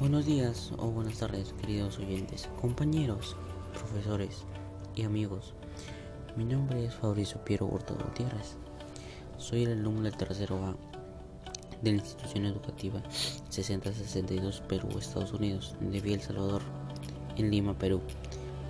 Buenos 0.00 0.26
días 0.26 0.70
o 0.78 0.92
buenas 0.92 1.18
tardes, 1.18 1.52
queridos 1.60 1.98
oyentes, 1.98 2.48
compañeros, 2.60 3.34
profesores 3.74 4.44
y 4.94 5.02
amigos. 5.02 5.54
Mi 6.36 6.44
nombre 6.44 6.84
es 6.84 6.94
Fabricio 6.94 7.44
Piero 7.44 7.66
Hurtado 7.66 8.04
Gutiérrez. 8.04 8.54
Soy 9.38 9.64
el 9.64 9.72
alumno 9.72 10.02
del 10.02 10.16
tercero 10.16 10.64
A 10.64 10.76
de 11.82 11.90
la 11.90 11.96
institución 11.96 12.46
educativa 12.46 13.02
6062 13.48 14.62
Perú, 14.68 14.88
Estados 14.96 15.32
Unidos, 15.32 15.74
de 15.80 16.00
Vía 16.00 16.14
El 16.14 16.22
Salvador, 16.22 16.62
en 17.36 17.50
Lima, 17.50 17.76
Perú. 17.76 18.00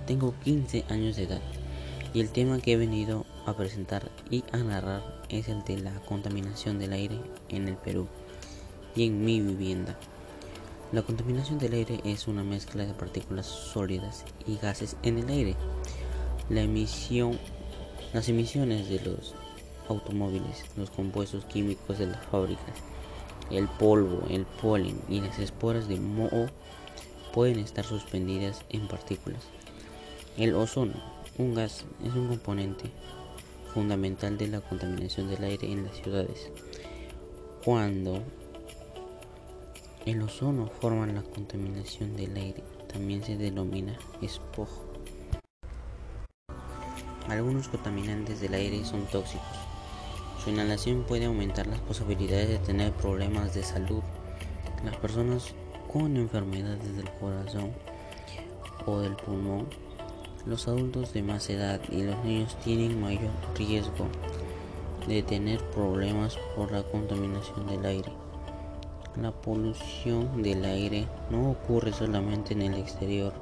Tengo 0.07 0.33
15 0.43 0.85
años 0.89 1.15
de 1.15 1.25
edad 1.25 1.41
y 2.11 2.21
el 2.21 2.31
tema 2.31 2.59
que 2.59 2.71
he 2.73 2.77
venido 2.77 3.27
a 3.45 3.55
presentar 3.55 4.09
y 4.31 4.43
a 4.51 4.57
narrar 4.57 5.03
es 5.29 5.47
el 5.47 5.63
de 5.63 5.77
la 5.77 5.93
contaminación 6.05 6.79
del 6.79 6.93
aire 6.93 7.21
en 7.49 7.67
el 7.67 7.75
Perú 7.75 8.07
y 8.95 9.05
en 9.05 9.23
mi 9.23 9.39
vivienda. 9.41 9.95
La 10.91 11.03
contaminación 11.03 11.59
del 11.59 11.73
aire 11.73 12.01
es 12.03 12.27
una 12.27 12.43
mezcla 12.43 12.83
de 12.83 12.95
partículas 12.95 13.45
sólidas 13.45 14.25
y 14.47 14.57
gases 14.57 14.97
en 15.03 15.19
el 15.19 15.29
aire. 15.29 15.55
Las 16.49 16.63
emisiones 18.27 18.89
de 18.89 18.99
los 19.01 19.35
automóviles, 19.87 20.65
los 20.77 20.89
compuestos 20.89 21.45
químicos 21.45 21.99
de 21.99 22.07
las 22.07 22.25
fábricas, 22.25 22.73
el 23.51 23.67
polvo, 23.67 24.23
el 24.31 24.47
polen 24.47 24.99
y 25.07 25.21
las 25.21 25.37
esporas 25.37 25.87
de 25.87 25.99
moho 25.99 26.47
pueden 27.35 27.59
estar 27.59 27.85
suspendidas 27.85 28.65
en 28.69 28.87
partículas. 28.87 29.43
El 30.37 30.55
ozono, 30.55 30.95
un 31.37 31.53
gas, 31.53 31.85
es 32.03 32.15
un 32.15 32.29
componente 32.29 32.89
fundamental 33.75 34.39
de 34.39 34.47
la 34.47 34.61
contaminación 34.61 35.29
del 35.29 35.43
aire 35.43 35.71
en 35.71 35.83
las 35.83 35.95
ciudades. 35.97 36.49
Cuando 37.63 38.23
el 40.09 40.23
ozono 40.23 40.67
forma 40.81 41.05
la 41.05 41.21
contaminación 41.21 42.17
del 42.17 42.35
aire, 42.35 42.63
también 42.91 43.23
se 43.23 43.37
denomina 43.37 43.95
espoj. 44.21 44.67
Algunos 47.27 47.67
contaminantes 47.67 48.41
del 48.41 48.55
aire 48.55 48.83
son 48.85 49.05
tóxicos. 49.05 49.45
Su 50.43 50.49
inhalación 50.49 51.03
puede 51.03 51.25
aumentar 51.25 51.67
las 51.67 51.79
posibilidades 51.81 52.49
de 52.49 52.57
tener 52.57 52.91
problemas 52.93 53.53
de 53.53 53.61
salud. 53.61 54.01
Las 54.83 54.97
personas 54.97 55.53
con 55.91 56.17
enfermedades 56.17 56.95
del 56.95 57.09
corazón 57.19 57.71
o 58.87 58.99
del 59.01 59.15
pulmón, 59.15 59.67
los 60.47 60.67
adultos 60.67 61.13
de 61.13 61.21
más 61.21 61.49
edad 61.51 61.81
y 61.91 62.01
los 62.01 62.23
niños 62.23 62.57
tienen 62.63 62.99
mayor 62.99 63.31
riesgo 63.55 64.07
de 65.07 65.21
tener 65.21 65.63
problemas 65.69 66.35
por 66.55 66.71
la 66.71 66.81
contaminación 66.81 67.67
del 67.67 67.85
aire. 67.85 68.18
La 69.15 69.31
polución 69.31 70.43
del 70.43 70.63
aire 70.63 71.07
no 71.29 71.51
ocurre 71.51 71.91
solamente 71.91 72.53
en 72.53 72.61
el 72.61 72.75
exterior. 72.75 73.33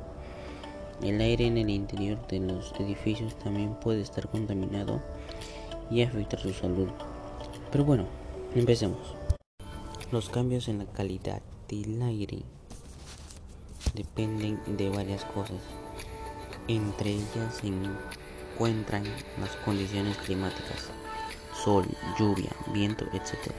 El 1.02 1.20
aire 1.22 1.46
en 1.46 1.58
el 1.58 1.70
interior 1.70 2.26
de 2.28 2.40
los 2.40 2.74
edificios 2.80 3.38
también 3.38 3.76
puede 3.76 4.02
estar 4.02 4.30
contaminado 4.30 5.02
y 5.92 6.02
afectar 6.02 6.40
su 6.40 6.54
salud. 6.54 6.90
Pero 7.72 7.84
bueno, 7.84 8.06
empecemos. 8.56 9.16
Los 10.12 10.30
cambios 10.30 10.70
en 10.70 10.80
la 10.80 10.86
calidad 10.86 11.42
del 11.68 12.02
aire 12.02 12.44
dependen 13.94 14.60
de 14.78 14.90
varias 14.90 15.26
cosas. 15.26 15.60
Entre 16.70 17.12
ellas 17.12 17.56
se 17.62 17.68
encuentran 17.68 19.04
las 19.40 19.56
condiciones 19.66 20.18
climáticas, 20.18 20.90
sol, 21.54 21.86
lluvia, 22.18 22.52
viento, 22.74 23.06
etc. 23.14 23.52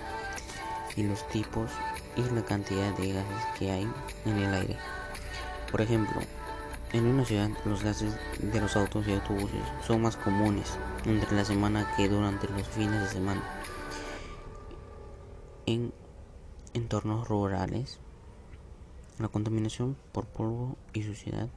Y 0.96 1.04
los 1.04 1.26
tipos 1.28 1.70
y 2.18 2.34
la 2.34 2.44
cantidad 2.44 2.94
de 2.96 3.12
gases 3.12 3.46
que 3.58 3.70
hay 3.70 3.88
en 4.24 4.36
el 4.36 4.52
aire. 4.52 4.76
Por 5.70 5.80
ejemplo, 5.80 6.20
en 6.92 7.06
una 7.06 7.24
ciudad 7.24 7.50
los 7.64 7.84
gases 7.84 8.14
de 8.40 8.60
los 8.60 8.76
autos 8.76 9.06
y 9.06 9.12
autobuses 9.12 9.62
son 9.86 10.02
más 10.02 10.16
comunes 10.16 10.76
entre 11.04 11.36
la 11.36 11.44
semana 11.44 11.94
que 11.96 12.08
durante 12.08 12.48
los 12.48 12.66
fines 12.66 13.00
de 13.00 13.08
semana. 13.08 13.42
En 15.66 15.92
entornos 16.74 17.28
rurales, 17.28 18.00
la 19.18 19.28
contaminación 19.28 19.96
por 20.12 20.26
polvo 20.26 20.76
y 20.92 21.02
suciedad 21.02 21.48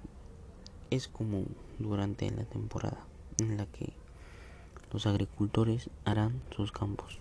es 0.91 1.07
común 1.07 1.55
durante 1.79 2.29
la 2.29 2.43
temporada 2.43 3.05
en 3.39 3.57
la 3.57 3.65
que 3.65 3.93
los 4.91 5.07
agricultores 5.07 5.89
harán 6.05 6.41
sus 6.55 6.71
campos. 6.71 7.17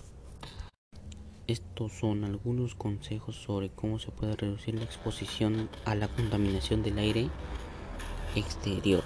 Estos 1.50 1.90
son 1.90 2.22
algunos 2.22 2.76
consejos 2.76 3.34
sobre 3.34 3.70
cómo 3.70 3.98
se 3.98 4.12
puede 4.12 4.36
reducir 4.36 4.76
la 4.76 4.84
exposición 4.84 5.68
a 5.84 5.96
la 5.96 6.06
contaminación 6.06 6.84
del 6.84 6.96
aire 6.98 7.28
exterior. 8.36 9.02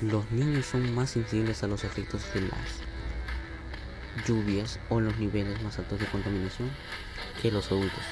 Los 0.00 0.30
niños 0.30 0.64
son 0.66 0.94
más 0.94 1.10
sensibles 1.10 1.64
a 1.64 1.66
los 1.66 1.82
efectos 1.82 2.22
de 2.34 2.42
las 2.42 4.28
lluvias 4.28 4.78
o 4.90 5.00
los 5.00 5.18
niveles 5.18 5.60
más 5.64 5.76
altos 5.76 5.98
de 5.98 6.06
contaminación 6.06 6.70
que 7.42 7.50
los 7.50 7.66
adultos. 7.72 8.04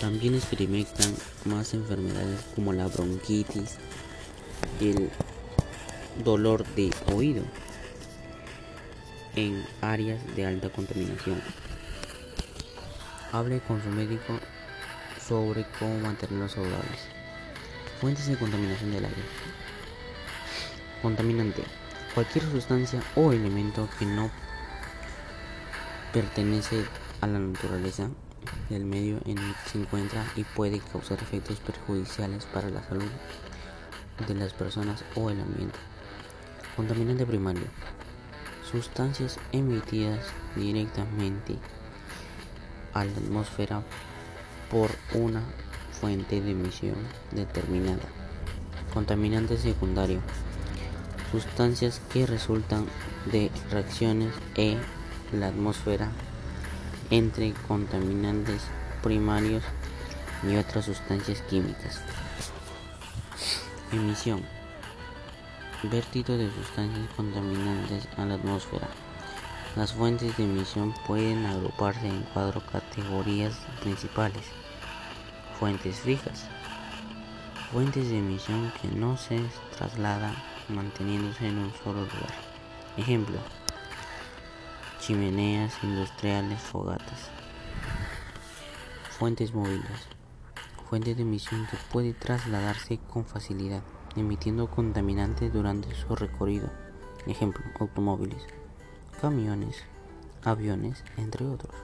También 0.00 0.36
experimentan 0.36 1.12
más 1.46 1.74
enfermedades 1.74 2.44
como 2.54 2.72
la 2.72 2.86
bronquitis, 2.86 3.76
el 4.80 5.10
dolor 6.22 6.64
de 6.76 6.92
oído 7.12 7.42
en 9.34 9.64
áreas 9.80 10.20
de 10.36 10.46
alta 10.46 10.68
contaminación. 10.68 11.42
Hable 13.30 13.60
con 13.60 13.82
su 13.82 13.90
médico 13.90 14.38
sobre 15.20 15.66
cómo 15.78 15.98
mantenerlos 16.00 16.52
saludables. 16.52 17.00
Fuentes 18.00 18.26
de 18.26 18.38
contaminación 18.38 18.90
del 18.90 19.04
aire. 19.04 19.22
Contaminante. 21.02 21.62
Cualquier 22.14 22.44
sustancia 22.50 23.02
o 23.16 23.32
elemento 23.32 23.86
que 23.98 24.06
no 24.06 24.30
pertenece 26.12 26.86
a 27.20 27.26
la 27.26 27.38
naturaleza 27.38 28.08
del 28.70 28.86
medio 28.86 29.20
en 29.26 29.36
el 29.36 29.54
que 29.54 29.70
se 29.72 29.78
encuentra 29.78 30.24
y 30.34 30.44
puede 30.44 30.80
causar 30.80 31.18
efectos 31.18 31.60
perjudiciales 31.60 32.46
para 32.46 32.70
la 32.70 32.82
salud 32.82 33.10
de 34.26 34.34
las 34.34 34.54
personas 34.54 35.04
o 35.16 35.28
el 35.28 35.38
ambiente. 35.38 35.78
Contaminante 36.76 37.26
primario. 37.26 37.66
Sustancias 38.70 39.38
emitidas 39.52 40.24
directamente 40.56 41.58
a 42.94 43.04
la 43.04 43.12
atmósfera 43.12 43.82
por 44.70 44.90
una 45.14 45.42
fuente 46.00 46.40
de 46.40 46.52
emisión 46.52 46.96
determinada. 47.32 48.04
Contaminante 48.92 49.56
secundario. 49.58 50.20
Sustancias 51.32 52.00
que 52.12 52.26
resultan 52.26 52.86
de 53.30 53.50
reacciones 53.70 54.32
en 54.56 54.78
la 55.32 55.48
atmósfera 55.48 56.10
entre 57.10 57.52
contaminantes 57.66 58.62
primarios 59.02 59.62
y 60.48 60.56
otras 60.56 60.86
sustancias 60.86 61.42
químicas. 61.42 62.00
Emisión. 63.92 64.42
Vertido 65.82 66.36
de 66.36 66.50
sustancias 66.50 67.08
contaminantes 67.16 68.08
a 68.16 68.24
la 68.24 68.34
atmósfera. 68.34 68.88
Las 69.78 69.92
fuentes 69.92 70.36
de 70.36 70.42
emisión 70.42 70.92
pueden 71.06 71.46
agruparse 71.46 72.08
en 72.08 72.26
cuatro 72.34 72.60
categorías 72.66 73.54
principales. 73.80 74.42
Fuentes 75.56 76.00
fijas. 76.00 76.46
Fuentes 77.70 78.08
de 78.08 78.18
emisión 78.18 78.72
que 78.82 78.88
no 78.88 79.16
se 79.16 79.40
trasladan 79.76 80.34
manteniéndose 80.68 81.46
en 81.46 81.58
un 81.58 81.72
solo 81.84 82.00
lugar. 82.00 82.34
Ejemplo. 82.96 83.36
Chimeneas 84.98 85.72
industriales, 85.84 86.60
fogatas. 86.60 87.30
Fuentes 89.16 89.54
móviles. 89.54 90.08
Fuente 90.90 91.14
de 91.14 91.22
emisión 91.22 91.68
que 91.70 91.76
puede 91.92 92.14
trasladarse 92.14 92.98
con 92.98 93.24
facilidad, 93.24 93.84
emitiendo 94.16 94.68
contaminantes 94.68 95.52
durante 95.52 95.94
su 95.94 96.16
recorrido. 96.16 96.68
Ejemplo, 97.28 97.62
automóviles 97.78 98.44
camiones, 99.20 99.82
aviones, 100.44 101.02
entre 101.16 101.44
otros. 101.44 101.74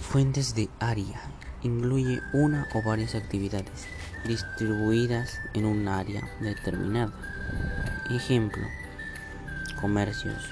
Fuentes 0.00 0.54
de 0.54 0.68
área. 0.78 1.20
Incluye 1.62 2.20
una 2.32 2.68
o 2.74 2.82
varias 2.82 3.14
actividades 3.14 3.86
distribuidas 4.26 5.40
en 5.54 5.64
un 5.64 5.88
área 5.88 6.22
determinada. 6.40 7.12
Ejemplo, 8.10 8.62
comercios, 9.80 10.48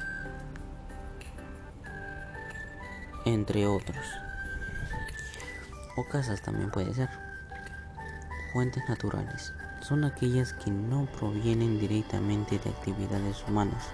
entre 3.25 3.67
otros. 3.67 4.05
O 5.97 6.05
casas 6.09 6.43
también 6.43 6.71
puede 6.71 6.93
ser. 6.95 7.09
Fuentes 8.53 8.83
naturales. 8.89 9.53
Son 9.81 10.05
aquellas 10.05 10.55
que 10.55 10.71
no 10.71 11.07
provienen 11.19 11.79
directamente 11.79 12.59
de 12.59 12.71
actividades 12.71 13.45
humanas 13.47 13.85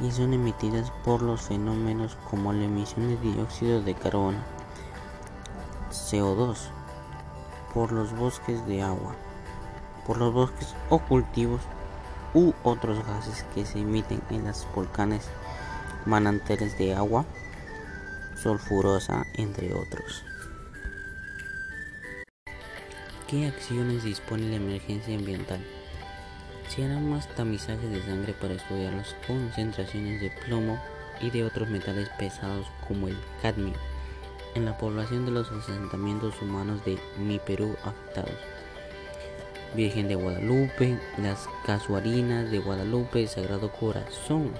y 0.00 0.10
son 0.12 0.32
emitidas 0.32 0.92
por 1.04 1.22
los 1.22 1.42
fenómenos 1.42 2.16
como 2.30 2.52
la 2.52 2.64
emisión 2.64 3.08
de 3.08 3.16
dióxido 3.16 3.82
de 3.82 3.94
carbono, 3.94 4.38
CO2, 5.90 6.56
por 7.74 7.92
los 7.92 8.14
bosques 8.16 8.64
de 8.66 8.82
agua, 8.82 9.14
por 10.06 10.18
los 10.18 10.32
bosques 10.32 10.74
o 10.88 10.98
cultivos 10.98 11.60
u 12.34 12.52
otros 12.62 13.04
gases 13.06 13.44
que 13.54 13.64
se 13.64 13.80
emiten 13.80 14.20
en 14.30 14.46
los 14.46 14.66
volcanes, 14.74 15.28
manantiales 16.06 16.78
de 16.78 16.94
agua 16.94 17.24
sulfurosa, 18.42 19.26
entre 19.34 19.74
otros. 19.74 20.24
¿Qué 23.26 23.46
acciones 23.46 24.04
dispone 24.04 24.48
la 24.48 24.56
emergencia 24.56 25.16
ambiental? 25.16 25.60
Se 26.68 26.84
harán 26.84 27.08
más 27.10 27.26
tamizajes 27.34 27.90
de 27.90 28.02
sangre 28.02 28.34
para 28.34 28.54
estudiar 28.54 28.92
las 28.92 29.14
concentraciones 29.26 30.20
de 30.20 30.30
plomo 30.44 30.78
y 31.20 31.30
de 31.30 31.44
otros 31.44 31.68
metales 31.68 32.08
pesados 32.18 32.66
como 32.86 33.08
el 33.08 33.16
cadmio 33.42 33.74
en 34.54 34.64
la 34.64 34.76
población 34.76 35.24
de 35.24 35.32
los 35.32 35.50
asentamientos 35.50 36.40
humanos 36.42 36.84
de 36.84 36.98
Mi 37.18 37.38
Perú 37.38 37.76
afectados. 37.84 38.36
Virgen 39.74 40.08
de 40.08 40.14
Guadalupe, 40.14 40.98
las 41.18 41.48
casuarinas 41.66 42.50
de 42.50 42.58
Guadalupe, 42.58 43.26
Sagrado 43.26 43.70
Corazón 43.70 44.52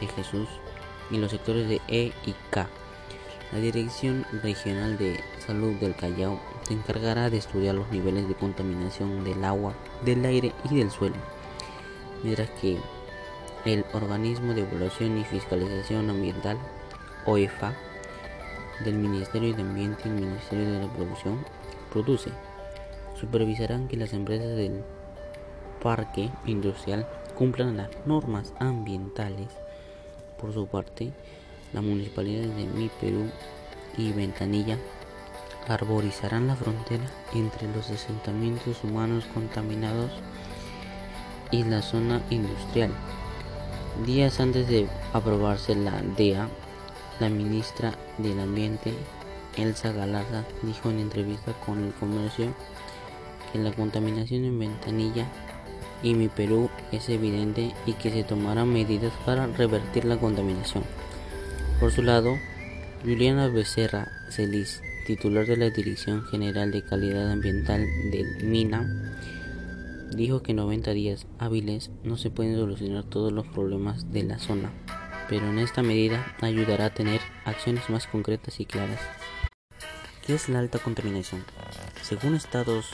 de 0.00 0.06
Jesús 0.08 0.48
y 1.10 1.18
los 1.18 1.30
sectores 1.30 1.68
de 1.68 1.80
E 1.88 2.12
y 2.26 2.34
K. 2.50 2.68
La 3.52 3.58
Dirección 3.58 4.24
Regional 4.42 4.96
de 4.98 5.20
Salud 5.44 5.74
del 5.74 5.96
Callao 5.96 6.40
se 6.62 6.74
encargará 6.74 7.30
de 7.30 7.38
estudiar 7.38 7.74
los 7.74 7.90
niveles 7.90 8.28
de 8.28 8.34
contaminación 8.34 9.24
del 9.24 9.44
agua, 9.44 9.74
del 10.04 10.24
aire 10.24 10.52
y 10.70 10.76
del 10.76 10.90
suelo, 10.90 11.16
mientras 12.22 12.50
que 12.60 12.78
el 13.64 13.84
Organismo 13.92 14.54
de 14.54 14.62
Evaluación 14.62 15.18
y 15.18 15.24
Fiscalización 15.24 16.10
Ambiental, 16.10 16.58
OEFA, 17.26 17.74
del 18.84 18.94
Ministerio 18.94 19.54
de 19.54 19.62
Ambiente 19.62 20.02
y 20.06 20.08
el 20.08 20.14
Ministerio 20.14 20.72
de 20.72 20.86
la 20.86 20.92
Producción, 20.92 21.44
produce, 21.92 22.30
supervisarán 23.18 23.88
que 23.88 23.96
las 23.96 24.12
empresas 24.12 24.56
del 24.56 24.82
parque 25.82 26.30
industrial 26.46 27.06
cumplan 27.34 27.76
las 27.76 27.90
normas 28.06 28.54
ambientales. 28.58 29.48
Por 30.38 30.54
su 30.54 30.66
parte, 30.66 31.12
la 31.72 31.82
municipalidad 31.82 32.48
de 32.48 32.64
Mi 32.66 32.88
Perú 33.00 33.30
y 33.98 34.12
Ventanilla 34.12 34.78
arborizarán 35.68 36.46
la 36.46 36.56
frontera 36.56 37.04
entre 37.34 37.68
los 37.68 37.90
asentamientos 37.90 38.82
humanos 38.82 39.24
contaminados 39.34 40.10
y 41.50 41.64
la 41.64 41.82
zona 41.82 42.22
industrial. 42.30 42.90
Días 44.06 44.40
antes 44.40 44.68
de 44.68 44.88
aprobarse 45.12 45.74
la 45.74 46.02
DEA, 46.16 46.48
la 47.18 47.28
ministra 47.28 47.94
del 48.18 48.40
Ambiente, 48.40 48.94
Elsa 49.56 49.92
Galarza, 49.92 50.44
dijo 50.62 50.90
en 50.90 51.00
entrevista 51.00 51.52
con 51.66 51.84
el 51.84 51.92
comercio 51.94 52.54
que 53.52 53.58
la 53.58 53.72
contaminación 53.72 54.44
en 54.44 54.58
Ventanilla 54.58 55.26
y 56.02 56.14
mi 56.14 56.28
Perú 56.28 56.70
es 56.92 57.08
evidente 57.08 57.74
y 57.84 57.92
que 57.94 58.10
se 58.10 58.24
tomarán 58.24 58.72
medidas 58.72 59.12
para 59.26 59.46
revertir 59.46 60.04
la 60.04 60.16
contaminación. 60.16 60.84
Por 61.78 61.92
su 61.92 62.02
lado, 62.02 62.38
Juliana 63.02 63.48
Becerra 63.48 64.08
Celis, 64.30 64.82
titular 65.06 65.46
de 65.46 65.56
la 65.56 65.70
Dirección 65.70 66.24
General 66.26 66.70
de 66.70 66.82
Calidad 66.82 67.30
Ambiental 67.30 67.86
del 68.10 68.44
MINA, 68.44 69.09
dijo 70.16 70.42
que 70.42 70.52
en 70.52 70.56
90 70.56 70.90
días 70.92 71.26
hábiles 71.38 71.90
no 72.02 72.16
se 72.16 72.30
pueden 72.30 72.56
solucionar 72.56 73.04
todos 73.04 73.32
los 73.32 73.46
problemas 73.46 74.12
de 74.12 74.24
la 74.24 74.38
zona, 74.38 74.72
pero 75.28 75.48
en 75.48 75.58
esta 75.58 75.82
medida 75.82 76.36
ayudará 76.40 76.86
a 76.86 76.94
tener 76.94 77.20
acciones 77.44 77.88
más 77.90 78.06
concretas 78.06 78.60
y 78.60 78.66
claras. 78.66 79.00
¿Qué 80.26 80.34
es 80.34 80.48
la 80.48 80.58
alta 80.58 80.78
contaminación? 80.78 81.44
Según 82.02 82.34
estados 82.34 82.86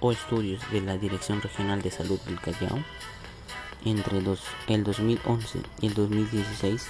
o 0.00 0.12
estudios 0.12 0.62
de 0.70 0.80
la 0.80 0.98
Dirección 0.98 1.40
Regional 1.40 1.82
de 1.82 1.90
Salud 1.90 2.20
del 2.20 2.40
Callao, 2.40 2.78
entre 3.84 4.18
el 4.18 4.84
2011 4.84 5.60
y 5.80 5.86
el 5.86 5.94
2016, 5.94 6.88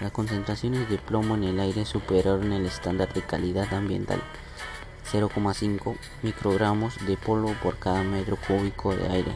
las 0.00 0.12
concentraciones 0.12 0.88
de 0.88 0.98
plomo 0.98 1.34
en 1.36 1.44
el 1.44 1.60
aire 1.60 1.84
superaron 1.84 2.52
el 2.52 2.66
estándar 2.66 3.12
de 3.12 3.22
calidad 3.22 3.72
ambiental 3.72 4.20
0,5 5.10 5.96
microgramos 6.22 6.94
de 7.06 7.16
polvo 7.16 7.54
por 7.62 7.78
cada 7.78 8.02
metro 8.02 8.36
cúbico 8.36 8.94
de 8.94 9.08
aire. 9.08 9.34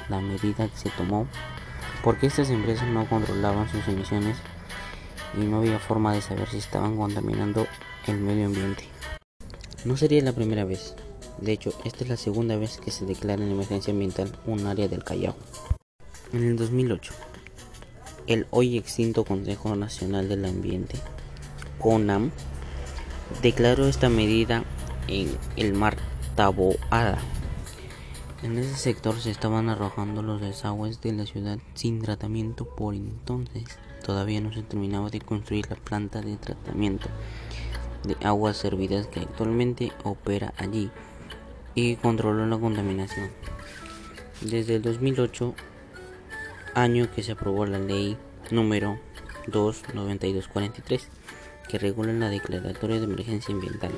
la 0.09 0.21
medida 0.21 0.67
que 0.67 0.77
se 0.77 0.89
tomó 0.91 1.27
porque 2.03 2.27
estas 2.27 2.51
empresas 2.51 2.87
no 2.87 3.09
controlaban 3.09 3.67
sus 3.69 3.87
emisiones 3.87 4.37
y 5.35 5.45
no 5.45 5.57
había 5.57 5.79
forma 5.79 6.13
de 6.13 6.21
saber 6.21 6.47
si 6.47 6.57
estaban 6.57 6.97
contaminando 6.97 7.67
el 8.07 8.19
medio 8.19 8.45
ambiente. 8.45 8.83
No 9.83 9.97
sería 9.97 10.21
la 10.21 10.33
primera 10.33 10.65
vez, 10.65 10.95
de 11.39 11.51
hecho, 11.51 11.73
esta 11.83 12.03
es 12.03 12.09
la 12.09 12.17
segunda 12.17 12.55
vez 12.55 12.77
que 12.77 12.91
se 12.91 13.05
declara 13.05 13.43
en 13.43 13.51
emergencia 13.51 13.91
ambiental 13.91 14.31
un 14.45 14.65
área 14.65 14.87
del 14.87 15.03
Callao. 15.03 15.35
En 16.33 16.43
el 16.43 16.55
2008, 16.57 17.13
el 18.27 18.47
hoy 18.51 18.77
extinto 18.77 19.25
Consejo 19.25 19.75
Nacional 19.75 20.29
del 20.29 20.45
Ambiente, 20.45 20.97
CONAM, 21.79 22.31
declaró 23.41 23.87
esta 23.87 24.09
medida 24.09 24.63
en 25.07 25.35
el 25.55 25.73
mar 25.73 25.97
Taboada. 26.35 27.19
En 28.43 28.57
ese 28.57 28.75
sector 28.75 29.19
se 29.19 29.31
estaban 29.31 29.69
arrojando 29.69 30.21
los 30.21 30.41
desagües 30.41 31.01
de 31.01 31.13
la 31.13 31.25
ciudad 31.25 31.57
sin 31.73 32.01
tratamiento 32.01 32.65
por 32.65 32.93
entonces 32.93 33.63
todavía 34.05 34.39
no 34.39 34.53
se 34.53 34.61
terminaba 34.61 35.09
de 35.09 35.19
construir 35.19 35.67
la 35.69 35.77
planta 35.77 36.21
de 36.21 36.37
tratamiento 36.37 37.07
de 38.03 38.15
aguas 38.23 38.57
servidas 38.57 39.07
que 39.07 39.21
actualmente 39.21 39.91
opera 40.03 40.53
allí 40.57 40.91
y 41.75 41.97
controla 41.97 42.47
la 42.47 42.57
contaminación. 42.57 43.29
Desde 44.41 44.75
el 44.75 44.81
2008, 44.81 45.53
año 46.73 47.11
que 47.13 47.23
se 47.23 47.33
aprobó 47.33 47.65
la 47.65 47.79
ley 47.79 48.17
número 48.51 48.99
29243 49.47 51.09
que 51.67 51.77
regula 51.77 52.13
la 52.13 52.29
declaratoria 52.29 52.99
de 52.99 53.05
emergencia 53.05 53.53
ambiental. 53.53 53.91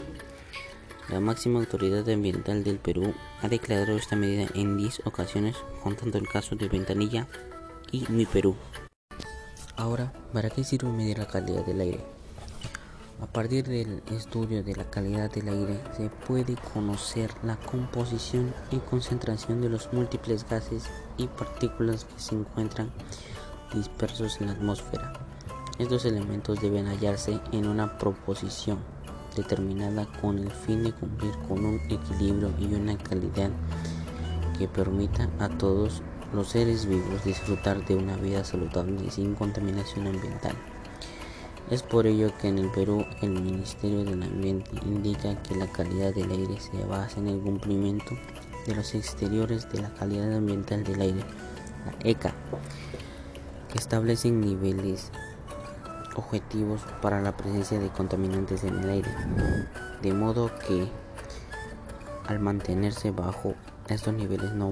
La 1.10 1.20
máxima 1.20 1.60
autoridad 1.60 2.10
ambiental 2.10 2.64
del 2.64 2.80
Perú 2.80 3.14
ha 3.42 3.48
declarado 3.48 3.96
esta 3.96 4.16
medida 4.16 4.48
en 4.56 4.78
10 4.78 5.04
ocasiones, 5.06 5.56
contando 5.82 6.18
el 6.18 6.28
caso 6.28 6.56
de 6.56 6.68
Ventanilla 6.68 7.28
y 7.92 8.06
Mi 8.10 8.26
Perú. 8.26 8.56
Ahora, 9.78 10.12
¿para 10.34 10.50
qué 10.50 10.64
sirve 10.64 10.90
medir 10.90 11.20
la 11.20 11.28
calidad 11.28 11.66
del 11.66 11.80
aire? 11.80 12.17
A 13.20 13.26
partir 13.26 13.68
del 13.68 14.04
estudio 14.12 14.64
de 14.64 14.76
la 14.76 14.84
calidad 14.92 15.32
del 15.32 15.50
aire 15.50 15.82
se 15.98 16.08
puede 16.28 16.56
conocer 16.72 17.32
la 17.42 17.56
composición 17.56 18.54
y 18.70 18.78
concentración 18.78 19.60
de 19.60 19.70
los 19.70 19.92
múltiples 19.92 20.48
gases 20.48 20.84
y 21.18 21.26
partículas 21.26 22.06
que 22.06 22.20
se 22.20 22.36
encuentran 22.36 22.92
dispersos 23.74 24.40
en 24.40 24.48
la 24.48 24.54
atmósfera. 24.54 25.14
Estos 25.80 26.06
elementos 26.06 26.62
deben 26.62 26.86
hallarse 26.86 27.40
en 27.52 27.68
una 27.68 27.98
proposición 27.98 28.78
determinada 29.36 30.06
con 30.22 30.38
el 30.38 30.52
fin 30.52 30.84
de 30.84 30.94
cumplir 30.94 31.32
con 31.48 31.66
un 31.66 31.82
equilibrio 31.90 32.52
y 32.60 32.66
una 32.66 33.00
calidad 33.00 33.50
que 34.60 34.68
permita 34.68 35.28
a 35.40 35.50
todos 35.50 36.04
los 36.34 36.50
seres 36.50 36.86
vivos 36.86 37.24
disfrutar 37.26 37.84
de 37.84 37.96
una 37.96 38.16
vida 38.18 38.44
saludable 38.44 39.06
y 39.08 39.10
sin 39.10 39.34
contaminación 39.34 40.06
ambiental. 40.06 40.56
Es 41.70 41.84
por 41.84 42.08
ello 42.08 42.32
que 42.40 42.48
en 42.48 42.60
el 42.60 42.70
Perú 42.72 43.06
el 43.22 43.32
Ministerio 43.32 44.06
del 44.06 44.24
Ambiente 44.24 44.72
indica 44.86 45.36
que 45.44 45.54
la 45.54 45.68
calidad 45.68 46.14
del 46.14 46.32
aire 46.32 46.60
se 46.62 46.82
basa 46.86 47.20
en 47.20 47.28
el 47.28 47.42
cumplimiento 47.42 48.18
de 48.66 48.74
los 48.74 48.96
exteriores 48.96 49.70
de 49.70 49.82
la 49.82 49.94
calidad 49.94 50.34
ambiental 50.34 50.86
del 50.86 51.02
aire, 51.02 51.22
la 51.86 52.10
ECA, 52.10 52.34
que 53.70 53.78
establecen 53.78 54.40
niveles 54.40 55.12
objetivos 56.16 56.82
para 57.02 57.22
la 57.22 57.36
presencia 57.36 57.80
de 57.80 57.90
contaminantes 57.90 58.64
en 58.64 58.80
el 58.80 58.90
aire, 58.90 59.12
de 60.02 60.14
modo 60.14 60.50
que 60.68 60.88
al 62.28 62.40
mantenerse 62.40 63.12
bajo 63.12 63.56
estos 63.90 64.14
niveles 64.14 64.54
no 64.54 64.72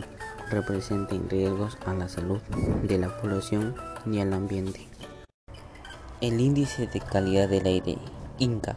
representen 0.50 1.30
riesgos 1.30 1.78
a 1.86 1.94
la 1.94 2.08
salud 2.08 2.40
de 2.84 2.98
la 2.98 3.18
población 3.18 3.76
ni 4.06 4.22
al 4.22 4.32
ambiente. 4.32 4.88
El 6.26 6.42
índice 6.42 6.88
de 6.88 7.02
calidad 7.02 7.48
del 7.48 7.68
aire 7.68 8.00
INCA 8.40 8.76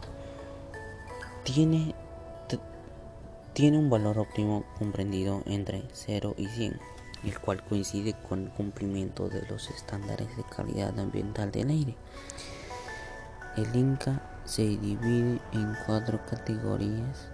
tiene, 1.43 1.95
tiene 3.53 3.79
un 3.79 3.89
valor 3.89 4.19
óptimo 4.19 4.65
comprendido 4.77 5.41
entre 5.47 5.81
0 5.91 6.35
y 6.37 6.45
100, 6.45 6.79
el 7.23 7.39
cual 7.39 7.63
coincide 7.63 8.13
con 8.13 8.43
el 8.43 8.49
cumplimiento 8.51 9.29
de 9.29 9.41
los 9.47 9.71
estándares 9.71 10.27
de 10.37 10.43
calidad 10.43 10.99
ambiental 10.99 11.51
del 11.51 11.71
aire. 11.71 11.95
El 13.57 13.75
INCA 13.75 14.21
se 14.45 14.61
divide 14.61 15.41
en 15.51 15.75
cuatro 15.87 16.19
categorías 16.29 17.29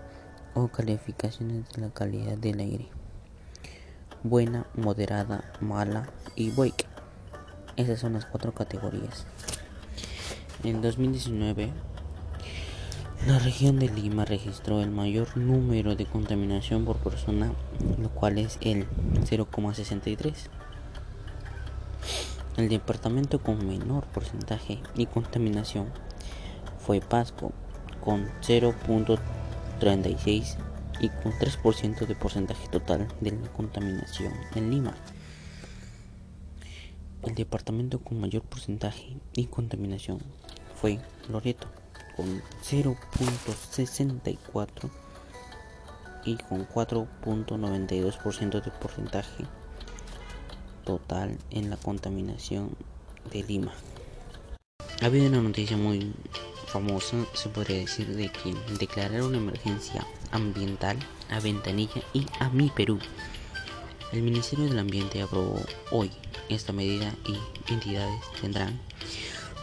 o 0.54 0.70
calificaciones 0.70 1.68
de 1.74 1.82
la 1.82 1.90
calidad 1.90 2.38
del 2.38 2.62
aire. 2.62 2.88
Buena, 4.24 4.66
moderada, 4.76 5.44
mala 5.60 6.08
y 6.38 6.52
weak. 6.52 6.86
Esas 7.76 8.00
son 8.00 8.14
las 8.14 8.26
cuatro 8.26 8.54
categorías. 8.54 9.26
En 10.66 10.82
2019, 10.82 11.70
la 13.28 13.38
región 13.38 13.78
de 13.78 13.88
Lima 13.88 14.26
registró 14.26 14.82
el 14.82 14.90
mayor 14.90 15.38
número 15.38 15.96
de 15.96 16.08
contaminación 16.08 16.86
por 16.86 16.98
persona, 16.98 17.54
lo 18.00 18.10
cual 18.10 18.40
es 18.40 18.58
el 18.62 18.88
0,63. 19.26 20.34
El 22.58 22.70
departamento 22.70 23.44
con 23.44 23.68
menor 23.68 24.08
porcentaje 24.08 24.80
y 24.96 25.06
contaminación 25.06 25.90
fue 26.80 27.00
Pasco, 27.00 27.52
con 28.04 28.28
0.36 28.42 30.56
y 31.00 31.10
con 31.10 31.32
3% 31.34 32.08
de 32.08 32.16
porcentaje 32.16 32.68
total 32.70 33.08
de 33.22 33.34
la 33.34 33.48
contaminación 33.50 34.34
en 34.56 34.72
Lima. 34.72 34.96
El 37.22 37.36
departamento 37.36 38.00
con 38.00 38.20
mayor 38.20 38.42
porcentaje 38.42 39.16
y 39.36 39.46
contaminación 39.46 40.24
Loreto, 41.30 41.68
con 42.16 42.42
0.64 42.64 44.90
y 46.26 46.38
con 46.38 46.68
4.92% 46.68 48.64
de 48.64 48.72
porcentaje 48.72 49.46
total 50.84 51.38
en 51.50 51.72
la 51.72 51.78
contaminación 51.78 52.76
de 53.32 53.44
Lima. 53.44 53.74
Ha 55.02 55.08
habido 55.08 55.28
una 55.28 55.42
noticia 55.42 55.78
muy 55.78 56.14
famosa, 56.68 57.18
se 57.34 57.50
podría 57.50 57.80
decir, 57.80 58.16
de 58.16 58.30
que 58.30 58.54
declarar 58.80 59.24
una 59.24 59.38
emergencia 59.38 60.06
ambiental 60.32 60.98
a 61.30 61.40
Ventanilla 61.40 62.04
y 62.14 62.28
a 62.40 62.50
mi 62.50 62.70
Perú. 62.70 63.00
El 64.12 64.22
Ministerio 64.22 64.66
del 64.66 64.78
Ambiente 64.80 65.22
aprobó 65.22 65.60
hoy 65.92 66.12
esta 66.50 66.74
medida 66.74 67.14
y 67.26 67.38
entidades 67.74 68.22
tendrán 68.40 68.80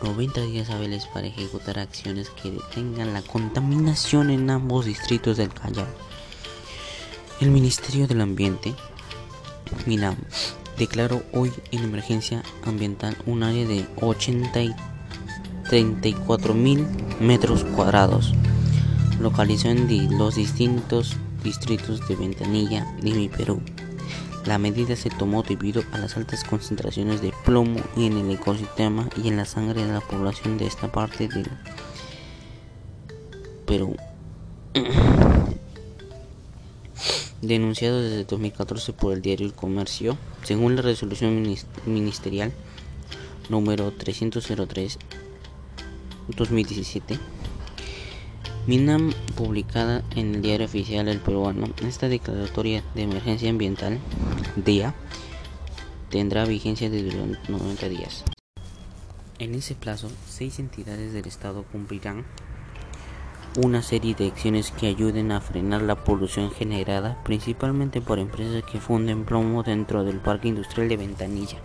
90 0.03 0.41
días 0.43 0.71
hábiles 0.71 1.07
para 1.07 1.29
ejecutar 1.29 1.79
acciones 1.79 2.31
que 2.31 2.51
detengan 2.51 3.13
la 3.13 3.23
contaminación 3.23 4.31
en 4.31 4.51
ambos 4.51 4.87
distritos 4.87 5.37
del 5.37 5.53
Callao. 5.55 5.87
El 7.41 7.51
Ministerio 7.51 8.07
del 8.07 8.21
Ambiente, 8.21 8.75
MINAM, 9.87 10.17
declaró 10.79 11.23
hoy 11.33 11.53
en 11.71 11.85
emergencia 11.85 12.43
ambiental 12.65 13.17
un 13.27 13.43
área 13.43 13.67
de 13.67 13.87
34 15.69 16.55
mil 16.55 16.87
metros 17.21 17.65
cuadrados, 17.65 18.35
localizado 19.21 19.75
en 19.75 20.19
los 20.19 20.35
distintos 20.35 21.17
distritos 21.43 22.07
de 22.09 22.17
Ventanilla 22.17 22.87
y 23.03 23.13
Mi 23.13 23.29
Perú. 23.29 23.63
La 24.45 24.59
medida 24.59 24.97
se 24.97 25.11
tomó 25.11 25.43
debido 25.43 25.83
a 25.93 25.99
las 25.99 26.17
altas 26.17 26.43
concentraciones 26.45 27.23
de 27.23 27.32
plomo 27.45 27.81
en 27.97 28.17
el 28.17 28.31
ecosistema 28.31 29.09
y 29.23 29.29
en 29.29 29.37
la 29.37 29.45
sangre 29.45 29.85
de 29.85 29.93
la 29.93 30.01
población 30.01 30.59
de 30.59 30.67
esta 30.67 30.91
parte 30.91 31.29
del 31.29 31.49
Perú. 33.67 33.97
Denunciado 37.43 38.01
desde 38.01 38.25
2014 38.25 38.93
por 38.93 39.13
el 39.13 39.23
diario 39.23 39.47
El 39.47 39.55
Comercio, 39.55 40.17
según 40.45 40.77
la 40.77 40.83
resolución 40.83 41.45
ministerial 41.87 42.53
número 43.49 43.91
303 43.93 44.99
2017 46.37 47.19
Minam 48.65 49.13
publicada 49.35 50.05
en 50.15 50.37
el 50.37 50.43
diario 50.43 50.67
oficial 50.67 51.09
El 51.09 51.19
Peruano, 51.19 51.69
esta 51.85 52.09
declaratoria 52.09 52.85
de 52.95 53.03
emergencia 53.03 53.51
ambiental, 53.51 53.99
tendrá 56.13 56.45
vigencia 56.45 56.91
de 56.91 57.03
90 57.49 57.89
días. 57.89 58.23
En 59.39 59.55
ese 59.55 59.75
plazo, 59.75 60.11
seis 60.29 60.59
entidades 60.59 61.15
del 61.15 61.27
Estado 61.27 61.65
cumplirán 61.73 62.27
una 63.65 63.81
serie 63.81 64.15
de 64.15 64.27
acciones 64.27 64.73
que 64.73 64.89
ayuden 64.89 65.33
a 65.33 65.41
frenar 65.41 65.81
la 65.81 66.05
polución 66.05 66.51
generada 66.51 67.23
principalmente 67.25 68.03
por 68.03 68.19
empresas 68.19 68.63
que 68.71 68.79
funden 68.79 69.25
plomo 69.25 69.63
dentro 69.63 70.05
del 70.05 70.21
parque 70.21 70.49
industrial 70.49 70.91
de 70.91 70.99
Ventanilla. 70.99 71.59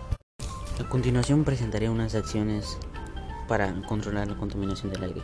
A 0.80 0.88
continuación 0.88 1.44
presentaré 1.44 1.90
unas 1.90 2.14
acciones 2.14 2.78
para 3.48 3.70
controlar 3.82 4.28
la 4.28 4.38
contaminación 4.38 4.90
del 4.90 5.04
aire. 5.04 5.22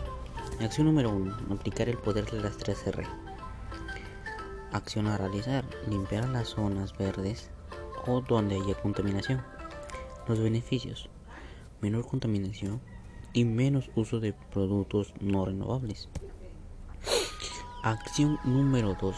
Acción 0.61 0.87
número 0.87 1.09
1. 1.09 1.37
Aplicar 1.51 1.89
el 1.89 1.97
poder 1.97 2.31
de 2.31 2.43
las 2.43 2.59
3R. 2.59 3.07
Acción 4.73 5.07
a 5.07 5.17
realizar. 5.17 5.65
Limpiar 5.89 6.29
las 6.29 6.49
zonas 6.49 6.97
verdes 6.99 7.51
o 8.07 8.21
donde 8.21 8.57
haya 8.57 8.75
contaminación. 8.75 9.43
Los 10.27 10.41
beneficios. 10.41 11.09
Menor 11.81 12.07
contaminación 12.07 12.81
y 13.33 13.45
menos 13.45 13.91
uso 13.95 14.21
de 14.21 14.33
productos 14.33 15.13
no 15.21 15.45
renovables. 15.45 16.09
Acción 17.83 18.39
número 18.45 18.97
2. 19.01 19.17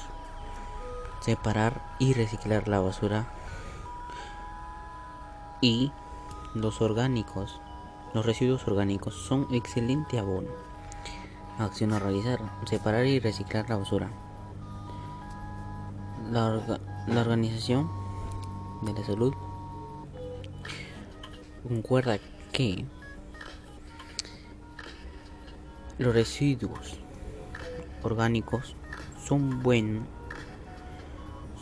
Separar 1.21 1.97
y 1.99 2.13
reciclar 2.15 2.69
la 2.69 2.81
basura 2.81 3.33
y 5.61 5.93
los 6.55 6.81
orgánicos. 6.81 7.61
Los 8.15 8.27
residuos 8.27 8.67
orgánicos 8.67 9.15
son 9.15 9.47
excelente 9.53 10.19
abono 10.19 10.67
Acción 11.59 11.95
a 11.95 11.99
realizar. 11.99 12.41
Separar 12.67 13.07
y 13.07 13.19
reciclar 13.19 13.69
la 13.71 13.77
basura. 13.77 14.11
La, 16.31 16.79
la 17.07 17.21
Organización 17.21 17.89
de 18.83 18.93
la 18.93 19.05
Salud 19.05 19.35
concuerda 21.67 22.19
que 22.53 22.85
los 25.99 26.15
residuos 26.15 26.99
orgánicos 28.03 28.77
son 29.25 29.63
buen 29.63 30.07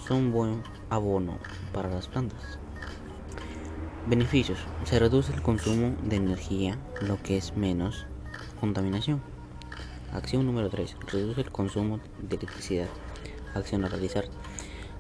son 0.06 0.32
buen 0.32 0.62
abono 0.90 1.38
para 1.72 1.88
las 1.88 2.08
plantas. 2.08 2.58
Beneficios. 4.06 4.58
Se 4.84 4.98
reduce 4.98 5.32
el 5.32 5.40
consumo 5.40 5.96
de 6.02 6.16
energía, 6.16 6.78
lo 7.00 7.22
que 7.22 7.38
es 7.38 7.56
menos 7.56 8.06
contaminación. 8.60 9.22
Acción 10.12 10.44
número 10.44 10.68
3. 10.68 10.96
Reduce 11.10 11.40
el 11.40 11.50
consumo 11.50 12.00
de 12.20 12.36
electricidad. 12.36 12.88
Acción 13.54 13.84
a 13.84 13.88
realizar. 13.88 14.26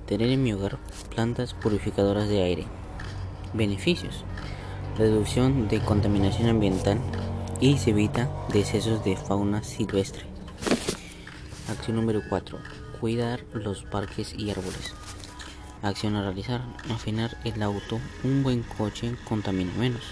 Tener 0.06 0.28
en 0.28 0.42
mi 0.42 0.52
hogar 0.52 0.78
plantas 1.14 1.54
purificadoras 1.54 2.28
de 2.28 2.42
aire. 2.42 2.66
Beneficios. 3.54 4.24
Reducción 4.98 5.66
de 5.68 5.80
contaminación 5.80 6.48
ambiental 6.48 6.98
y 7.58 7.78
se 7.78 7.90
evita 7.90 8.30
decesos 8.52 9.02
de 9.02 9.16
fauna 9.16 9.62
silvestre. 9.62 10.26
Acción 11.70 11.96
número 11.96 12.20
4. 12.28 12.58
Cuidar 13.00 13.44
los 13.54 13.84
parques 13.84 14.34
y 14.36 14.50
árboles. 14.50 14.92
Acción 15.80 16.16
a 16.16 16.22
realizar. 16.22 16.60
Afinar 16.90 17.38
el 17.44 17.62
auto. 17.62 17.98
Un 18.24 18.42
buen 18.42 18.62
coche 18.62 19.16
contamina 19.24 19.72
menos. 19.78 20.02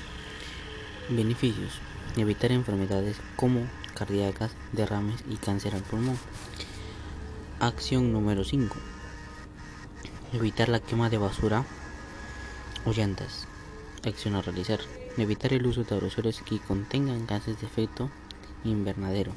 Beneficios. 1.10 1.80
Evitar 2.16 2.50
enfermedades 2.50 3.18
como 3.36 3.66
cardíacas, 3.94 4.52
derrames 4.72 5.22
y 5.28 5.36
cáncer 5.36 5.74
al 5.74 5.82
pulmón. 5.82 6.18
Acción 7.60 8.10
número 8.10 8.42
5. 8.42 8.74
Evitar 10.34 10.70
la 10.70 10.80
quema 10.80 11.10
de 11.10 11.18
basura 11.18 11.66
o 12.86 12.92
llantas. 12.92 13.46
Acción 14.02 14.34
a 14.34 14.40
realizar. 14.40 14.80
Evitar 15.18 15.52
el 15.52 15.66
uso 15.66 15.84
de 15.84 15.94
aerosoles 15.94 16.40
que 16.40 16.58
contengan 16.58 17.26
gases 17.26 17.60
de 17.60 17.66
efecto 17.66 18.10
invernadero. 18.64 19.32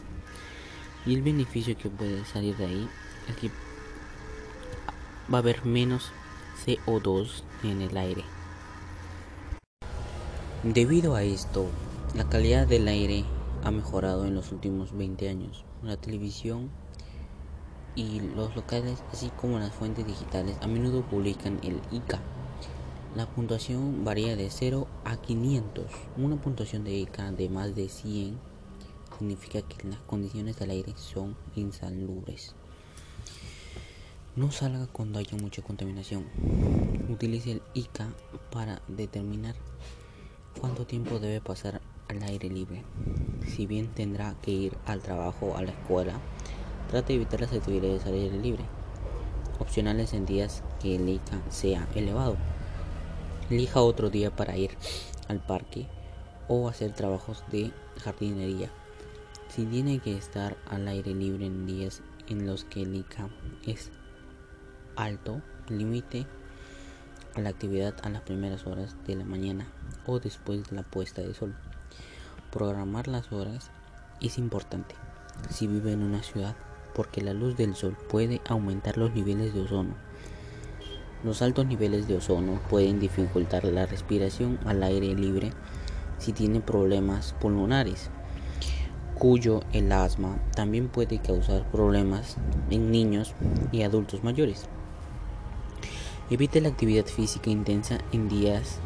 Y 1.05 1.13
el 1.13 1.21
beneficio 1.21 1.77
que 1.77 1.89
puede 1.89 2.23
salir 2.23 2.55
de 2.55 2.65
ahí 2.65 2.89
es 3.27 3.35
que 3.35 3.51
va 5.31 5.39
a 5.39 5.41
haber 5.41 5.65
menos 5.65 6.11
CO2 6.65 7.43
en 7.63 7.81
el 7.81 7.97
aire. 7.97 8.23
Debido 10.63 11.15
a 11.15 11.23
esto, 11.23 11.69
la 12.13 12.29
calidad 12.29 12.67
del 12.67 12.87
aire 12.87 13.25
ha 13.65 13.71
mejorado 13.71 14.25
en 14.25 14.33
los 14.33 14.53
últimos 14.53 14.97
20 14.97 15.27
años. 15.27 15.65
La 15.83 15.97
televisión 15.97 16.69
y 17.95 18.19
los 18.19 18.55
locales, 18.55 19.03
así 19.11 19.31
como 19.39 19.59
las 19.59 19.73
fuentes 19.73 20.05
digitales, 20.05 20.57
a 20.61 20.67
menudo 20.67 21.01
publican 21.03 21.59
el 21.63 21.81
ICA. 21.91 22.19
La 23.15 23.25
puntuación 23.25 24.03
varía 24.03 24.35
de 24.35 24.49
0 24.49 24.87
a 25.05 25.15
500. 25.17 25.85
Una 26.17 26.35
puntuación 26.35 26.83
de 26.83 26.93
ICA 26.95 27.31
de 27.31 27.49
más 27.49 27.73
de 27.73 27.87
100 27.87 28.37
significa 29.17 29.61
que 29.61 29.87
las 29.87 29.99
condiciones 29.99 30.59
del 30.59 30.71
aire 30.71 30.93
son 30.97 31.37
insalubres. 31.55 32.55
No 34.35 34.51
salga 34.51 34.87
cuando 34.87 35.19
haya 35.19 35.37
mucha 35.37 35.61
contaminación. 35.61 36.25
Utilice 37.07 37.53
el 37.53 37.61
ICA 37.73 38.09
para 38.51 38.81
determinar 38.89 39.55
cuánto 40.59 40.85
tiempo 40.85 41.19
debe 41.19 41.39
pasar 41.39 41.81
al 42.09 42.21
aire 42.23 42.49
libre. 42.49 42.83
Si 43.47 43.65
bien 43.65 43.87
tendrá 43.87 44.35
que 44.41 44.51
ir 44.51 44.77
al 44.85 45.01
trabajo 45.01 45.55
a 45.55 45.61
la 45.61 45.71
escuela, 45.71 46.19
trate 46.95 47.11
de 47.11 47.15
evitar 47.15 47.41
las 47.41 47.51
actividades 47.51 48.05
al 48.05 48.13
aire 48.13 48.37
libre, 48.37 48.63
opcionales 49.59 50.13
en 50.13 50.25
días 50.25 50.63
que 50.79 50.95
el 50.95 51.09
ICA 51.09 51.41
sea 51.49 51.85
elevado. 51.93 52.37
Elija 53.49 53.81
otro 53.81 54.09
día 54.09 54.33
para 54.33 54.55
ir 54.55 54.77
al 55.27 55.41
parque 55.41 55.87
o 56.47 56.69
hacer 56.69 56.93
trabajos 56.93 57.43
de 57.51 57.73
jardinería. 58.01 58.69
Si 59.49 59.65
tiene 59.65 59.99
que 59.99 60.15
estar 60.15 60.55
al 60.69 60.87
aire 60.87 61.13
libre 61.13 61.47
en 61.47 61.65
días 61.65 62.01
en 62.29 62.47
los 62.47 62.63
que 62.63 62.83
el 62.83 62.95
ICA 62.95 63.27
es 63.67 63.91
alto, 64.95 65.41
limite 65.67 66.25
a 67.35 67.41
la 67.41 67.49
actividad 67.49 67.93
a 68.03 68.09
las 68.09 68.21
primeras 68.21 68.65
horas 68.65 68.95
de 69.05 69.17
la 69.17 69.25
mañana 69.25 69.67
o 70.05 70.19
después 70.19 70.63
de 70.69 70.77
la 70.77 70.83
puesta 70.83 71.21
de 71.21 71.33
sol. 71.33 71.57
Programar 72.53 73.09
las 73.09 73.33
horas 73.33 73.69
es 74.21 74.37
importante 74.37 74.95
si 75.49 75.67
vive 75.67 75.91
en 75.91 76.01
una 76.01 76.23
ciudad 76.23 76.55
porque 76.95 77.21
la 77.21 77.33
luz 77.33 77.57
del 77.57 77.75
sol 77.75 77.95
puede 78.09 78.41
aumentar 78.47 78.97
los 78.97 79.13
niveles 79.13 79.53
de 79.53 79.61
ozono. 79.61 79.95
Los 81.23 81.41
altos 81.41 81.65
niveles 81.65 82.07
de 82.07 82.17
ozono 82.17 82.59
pueden 82.69 82.99
dificultar 82.99 83.65
la 83.65 83.85
respiración 83.85 84.59
al 84.65 84.81
aire 84.83 85.13
libre 85.13 85.51
si 86.17 86.33
tiene 86.33 86.61
problemas 86.61 87.35
pulmonares, 87.39 88.09
cuyo 89.15 89.61
el 89.73 89.91
asma 89.91 90.37
también 90.55 90.87
puede 90.87 91.19
causar 91.19 91.69
problemas 91.71 92.37
en 92.69 92.91
niños 92.91 93.33
y 93.71 93.83
adultos 93.83 94.23
mayores. 94.23 94.65
Evite 96.29 96.61
la 96.61 96.69
actividad 96.69 97.05
física 97.05 97.49
intensa 97.49 97.99
en 98.11 98.29
días 98.29 98.79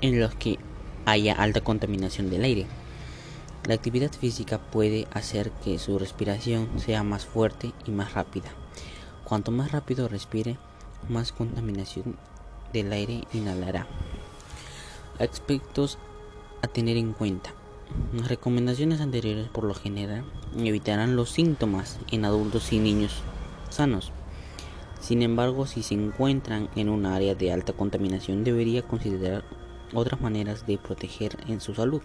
en 0.00 0.20
los 0.20 0.34
que 0.34 0.58
haya 1.06 1.34
alta 1.34 1.60
contaminación 1.60 2.30
del 2.30 2.44
aire. 2.44 2.66
La 3.66 3.74
actividad 3.74 4.12
física 4.12 4.58
puede 4.58 5.08
hacer 5.12 5.50
que 5.64 5.80
su 5.80 5.98
respiración 5.98 6.68
sea 6.78 7.02
más 7.02 7.26
fuerte 7.26 7.72
y 7.84 7.90
más 7.90 8.14
rápida. 8.14 8.48
Cuanto 9.24 9.50
más 9.50 9.72
rápido 9.72 10.06
respire, 10.06 10.56
más 11.08 11.32
contaminación 11.32 12.16
del 12.72 12.92
aire 12.92 13.24
inhalará. 13.32 13.88
Aspectos 15.18 15.98
a 16.62 16.68
tener 16.68 16.96
en 16.96 17.12
cuenta. 17.12 17.54
Las 18.12 18.28
recomendaciones 18.28 19.00
anteriores 19.00 19.48
por 19.48 19.64
lo 19.64 19.74
general 19.74 20.24
evitarán 20.56 21.16
los 21.16 21.30
síntomas 21.30 21.98
en 22.12 22.24
adultos 22.24 22.72
y 22.72 22.78
niños 22.78 23.22
sanos. 23.68 24.12
Sin 25.00 25.22
embargo, 25.22 25.66
si 25.66 25.82
se 25.82 25.94
encuentran 25.94 26.68
en 26.76 26.88
un 26.88 27.04
área 27.04 27.34
de 27.34 27.52
alta 27.52 27.72
contaminación, 27.72 28.44
debería 28.44 28.82
considerar 28.82 29.42
otras 29.92 30.20
maneras 30.20 30.68
de 30.68 30.78
proteger 30.78 31.36
en 31.48 31.60
su 31.60 31.74
salud. 31.74 32.02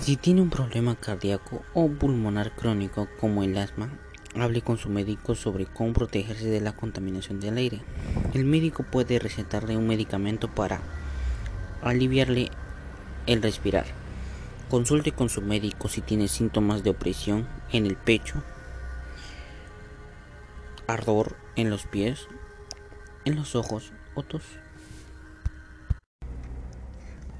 Si 0.00 0.16
tiene 0.16 0.42
un 0.42 0.50
problema 0.50 0.94
cardíaco 0.94 1.62
o 1.74 1.88
pulmonar 1.88 2.54
crónico 2.54 3.08
como 3.18 3.42
el 3.42 3.56
asma, 3.56 3.90
hable 4.34 4.62
con 4.62 4.78
su 4.78 4.88
médico 4.88 5.34
sobre 5.34 5.66
cómo 5.66 5.92
protegerse 5.92 6.48
de 6.48 6.60
la 6.60 6.76
contaminación 6.76 7.40
del 7.40 7.56
aire. 7.56 7.80
El 8.34 8.44
médico 8.44 8.84
puede 8.84 9.18
recetarle 9.18 9.76
un 9.76 9.86
medicamento 9.86 10.48
para 10.48 10.80
aliviarle 11.82 12.50
el 13.26 13.42
respirar. 13.42 13.86
Consulte 14.68 15.12
con 15.12 15.28
su 15.28 15.42
médico 15.42 15.88
si 15.88 16.00
tiene 16.00 16.28
síntomas 16.28 16.82
de 16.82 16.90
opresión 16.90 17.46
en 17.72 17.86
el 17.86 17.96
pecho, 17.96 18.42
ardor 20.86 21.36
en 21.56 21.70
los 21.70 21.86
pies, 21.86 22.26
en 23.24 23.36
los 23.36 23.54
ojos 23.54 23.92
o 24.14 24.22
tos. 24.22 24.42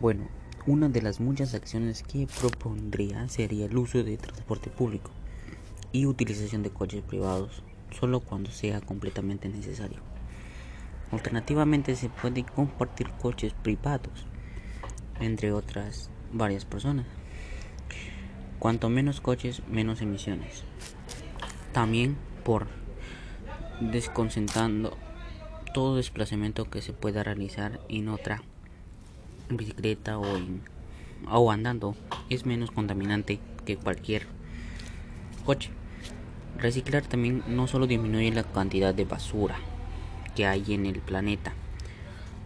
Bueno, 0.01 0.29
una 0.67 0.89
de 0.89 1.01
las 1.01 1.21
muchas 1.21 1.55
acciones 1.55 2.03
que 2.03 2.27
propondría 2.41 3.29
sería 3.29 3.67
el 3.67 3.77
uso 3.79 4.03
de 4.03 4.17
transporte 4.17 4.69
público 4.69 5.13
y 5.93 6.07
utilización 6.07 6.65
de 6.65 6.71
coches 6.71 7.03
privados 7.03 7.63
solo 7.99 8.19
cuando 8.19 8.51
sea 8.51 8.81
completamente 8.81 9.49
necesario. 9.49 9.99
Alternativamente 11.13 11.95
se 11.95 12.09
puede 12.09 12.43
compartir 12.43 13.09
coches 13.23 13.53
privados 13.53 14.27
entre 15.21 15.53
otras 15.53 16.11
varias 16.33 16.65
personas. 16.65 17.07
Cuanto 18.59 18.89
menos 18.89 19.21
coches, 19.21 19.63
menos 19.69 20.03
emisiones. 20.03 20.65
También 21.73 22.17
por 22.43 22.67
desconcentrando 23.81 24.97
todo 25.73 25.97
desplazamiento 25.97 26.69
que 26.69 26.83
se 26.83 26.93
pueda 26.93 27.23
realizar 27.23 27.79
en 27.89 28.09
otra 28.09 28.43
bicicleta 29.49 30.19
o, 30.19 30.25
o 31.31 31.51
andando 31.51 31.95
es 32.31 32.47
menos 32.47 32.71
contaminante 32.71 33.39
que 33.65 33.77
cualquier 33.77 34.27
coche. 35.45 35.71
Reciclar 36.59 37.03
también 37.03 37.43
no 37.47 37.67
solo 37.67 37.87
disminuye 37.87 38.33
la 38.33 38.45
cantidad 38.45 38.95
de 38.95 39.05
basura 39.05 39.57
que 40.35 40.47
hay 40.47 40.75
en 40.75 40.87
el 40.87 41.01
planeta, 41.01 41.53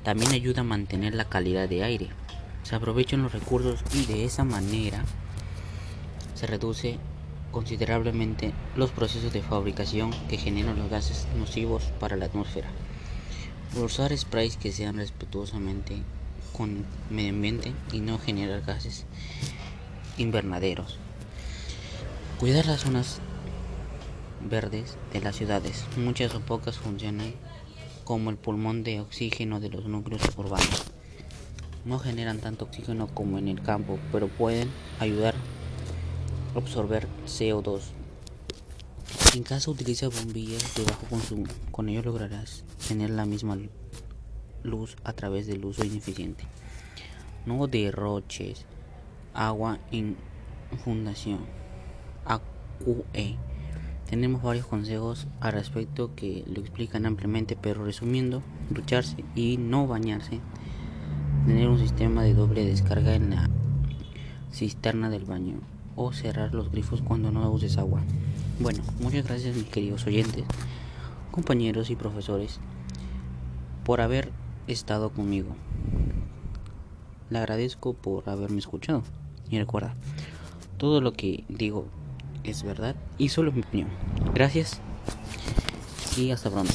también 0.04 0.32
ayuda 0.32 0.62
a 0.62 0.64
mantener 0.64 1.14
la 1.14 1.28
calidad 1.28 1.68
de 1.68 1.84
aire. 1.84 2.08
Se 2.62 2.74
aprovechan 2.74 3.22
los 3.22 3.32
recursos 3.32 3.82
y 3.94 4.06
de 4.06 4.24
esa 4.24 4.44
manera 4.44 5.04
se 6.34 6.46
reduce 6.46 6.98
considerablemente 7.52 8.52
los 8.76 8.90
procesos 8.90 9.32
de 9.32 9.42
fabricación 9.42 10.10
que 10.28 10.38
generan 10.38 10.78
los 10.78 10.90
gases 10.90 11.26
nocivos 11.36 11.84
para 11.98 12.16
la 12.16 12.26
atmósfera. 12.26 12.68
Usar 13.76 14.16
sprays 14.16 14.56
que 14.56 14.72
sean 14.72 14.96
respetuosamente 14.96 16.02
con 16.60 16.84
medio 17.08 17.30
ambiente 17.30 17.72
y 17.90 18.00
no 18.00 18.18
generar 18.18 18.60
gases 18.60 19.06
invernaderos. 20.18 20.98
Cuidar 22.38 22.66
las 22.66 22.82
zonas 22.82 23.18
verdes 24.46 24.98
de 25.14 25.22
las 25.22 25.36
ciudades. 25.36 25.86
Muchas 25.96 26.34
o 26.34 26.40
pocas 26.40 26.76
funcionan 26.76 27.32
como 28.04 28.28
el 28.28 28.36
pulmón 28.36 28.82
de 28.82 29.00
oxígeno 29.00 29.58
de 29.58 29.70
los 29.70 29.86
núcleos 29.86 30.20
urbanos. 30.36 30.82
No 31.86 31.98
generan 31.98 32.40
tanto 32.40 32.66
oxígeno 32.66 33.06
como 33.06 33.38
en 33.38 33.48
el 33.48 33.62
campo, 33.62 33.98
pero 34.12 34.28
pueden 34.28 34.70
ayudar 34.98 35.34
a 36.54 36.58
absorber 36.58 37.08
CO2. 37.24 37.80
En 39.34 39.44
caso 39.44 39.70
utiliza 39.70 40.08
bombillas 40.08 40.74
de 40.74 40.84
bajo 40.84 41.06
consumo, 41.06 41.46
con 41.70 41.88
ello 41.88 42.02
lograrás 42.02 42.64
tener 42.86 43.08
la 43.08 43.24
misma 43.24 43.56
luz 44.62 44.96
a 45.04 45.12
través 45.12 45.46
del 45.46 45.64
uso 45.64 45.84
ineficiente. 45.84 46.44
No 47.46 47.66
derroches 47.66 48.66
agua 49.34 49.78
en 49.90 50.16
fundación. 50.84 51.40
AQE. 52.24 53.36
Tenemos 54.08 54.42
varios 54.42 54.66
consejos 54.66 55.28
al 55.40 55.52
respecto 55.52 56.14
que 56.14 56.44
lo 56.52 56.60
explican 56.60 57.06
ampliamente, 57.06 57.56
pero 57.60 57.84
resumiendo, 57.84 58.42
ducharse 58.68 59.24
y 59.36 59.56
no 59.56 59.86
bañarse, 59.86 60.40
tener 61.46 61.68
un 61.68 61.78
sistema 61.78 62.24
de 62.24 62.34
doble 62.34 62.64
descarga 62.64 63.14
en 63.14 63.30
la 63.30 63.48
cisterna 64.52 65.10
del 65.10 65.24
baño 65.24 65.60
o 65.94 66.12
cerrar 66.12 66.54
los 66.54 66.72
grifos 66.72 67.02
cuando 67.02 67.30
no 67.30 67.48
uses 67.50 67.78
agua. 67.78 68.02
Bueno, 68.58 68.82
muchas 69.00 69.26
gracias 69.26 69.56
mis 69.56 69.66
queridos 69.66 70.06
oyentes, 70.06 70.44
compañeros 71.30 71.90
y 71.90 71.96
profesores 71.96 72.58
por 73.84 74.00
haber 74.00 74.32
estado 74.66 75.10
conmigo. 75.10 75.48
Le 77.28 77.38
agradezco 77.38 77.94
por 77.94 78.28
haberme 78.28 78.58
escuchado. 78.58 79.02
Y 79.48 79.58
recuerda, 79.58 79.94
todo 80.76 81.00
lo 81.00 81.12
que 81.12 81.44
digo 81.48 81.86
es 82.44 82.62
verdad 82.62 82.96
y 83.18 83.28
solo 83.28 83.50
es 83.50 83.56
mi 83.56 83.62
opinión. 83.62 83.88
Gracias 84.34 84.80
y 86.16 86.30
hasta 86.30 86.50
pronto. 86.50 86.72